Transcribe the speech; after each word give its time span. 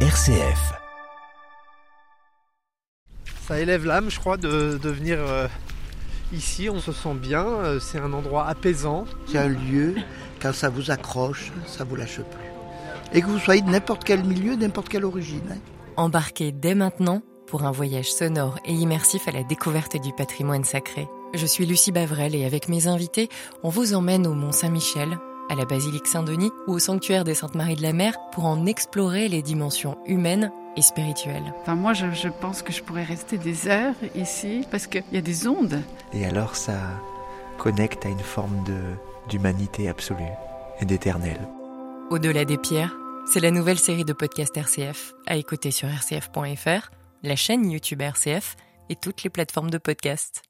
RCF. 0.00 0.74
Ça 3.48 3.58
élève 3.60 3.86
l'âme, 3.86 4.10
je 4.10 4.20
crois, 4.20 4.36
de, 4.36 4.78
de 4.82 4.90
venir 4.90 5.16
euh, 5.20 5.48
ici. 6.34 6.68
On 6.68 6.80
se 6.80 6.92
sent 6.92 7.14
bien. 7.14 7.46
euh, 7.46 7.80
C'est 7.80 7.98
un 7.98 8.12
endroit 8.12 8.46
apaisant. 8.46 9.06
C'est 9.26 9.38
un 9.38 9.48
lieu, 9.48 9.94
quand 10.42 10.52
ça 10.52 10.68
vous 10.68 10.90
accroche, 10.90 11.50
ça 11.66 11.84
vous 11.84 11.96
lâche 11.96 12.16
plus. 12.20 12.50
Et 13.18 13.22
que 13.22 13.26
vous 13.26 13.38
soyez 13.38 13.62
de 13.62 13.70
n'importe 13.70 14.04
quel 14.04 14.22
milieu, 14.24 14.54
n'importe 14.54 14.88
quelle 14.90 15.04
origine. 15.06 15.40
hein. 15.50 15.56
Embarquez 15.96 16.52
dès 16.52 16.74
maintenant 16.74 17.22
pour 17.46 17.62
un 17.64 17.70
voyage 17.70 18.12
sonore 18.12 18.58
et 18.66 18.72
immersif 18.74 19.26
à 19.28 19.30
la 19.30 19.44
découverte 19.44 19.96
du 20.02 20.12
patrimoine 20.12 20.64
sacré. 20.64 21.08
Je 21.34 21.46
suis 21.46 21.64
Lucie 21.64 21.92
Bavrel 21.92 22.34
et 22.34 22.44
avec 22.44 22.68
mes 22.68 22.86
invités, 22.86 23.28
on 23.62 23.70
vous 23.70 23.94
emmène 23.94 24.26
au 24.26 24.34
Mont 24.34 24.52
Saint-Michel, 24.52 25.16
à 25.48 25.54
la 25.54 25.64
basilique 25.64 26.06
Saint-Denis 26.06 26.50
ou 26.66 26.72
au 26.72 26.78
sanctuaire 26.78 27.24
des 27.24 27.34
Saintes 27.34 27.54
Maries 27.54 27.76
de 27.76 27.82
la 27.82 27.92
Mer 27.92 28.14
pour 28.32 28.46
en 28.46 28.66
explorer 28.66 29.28
les 29.28 29.42
dimensions 29.42 29.98
humaines 30.06 30.52
et 30.76 30.82
spirituelles. 30.82 31.54
Enfin, 31.62 31.74
moi, 31.74 31.92
je, 31.92 32.10
je 32.12 32.28
pense 32.28 32.62
que 32.62 32.72
je 32.72 32.82
pourrais 32.82 33.04
rester 33.04 33.38
des 33.38 33.68
heures 33.68 33.94
ici 34.14 34.66
parce 34.70 34.86
qu'il 34.86 35.04
y 35.12 35.16
a 35.16 35.22
des 35.22 35.48
ondes. 35.48 35.80
Et 36.12 36.26
alors 36.26 36.56
ça 36.56 36.78
connecte 37.58 38.04
à 38.06 38.08
une 38.08 38.18
forme 38.18 38.62
de 38.64 38.78
d'humanité 39.28 39.88
absolue 39.88 40.22
et 40.80 40.84
d'éternel. 40.84 41.38
Au-delà 42.10 42.44
des 42.44 42.58
pierres, 42.58 42.94
c'est 43.26 43.40
la 43.40 43.50
nouvelle 43.50 43.78
série 43.78 44.04
de 44.04 44.12
podcasts 44.12 44.56
RCF 44.56 45.14
à 45.26 45.36
écouter 45.36 45.72
sur 45.72 45.88
rcf.fr, 45.88 46.90
la 47.22 47.36
chaîne 47.36 47.68
YouTube 47.68 48.02
RCF 48.02 48.54
et 48.88 48.94
toutes 48.94 49.24
les 49.24 49.30
plateformes 49.30 49.70
de 49.70 49.78
podcasts. 49.78 50.42